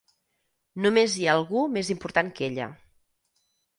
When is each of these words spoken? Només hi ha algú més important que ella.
Només 0.85 1.17
hi 1.19 1.27
ha 1.31 1.35
algú 1.41 1.65
més 1.75 1.93
important 1.97 2.33
que 2.41 2.47
ella. 2.51 2.71